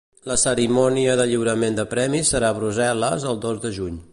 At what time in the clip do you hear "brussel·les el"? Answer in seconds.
2.61-3.43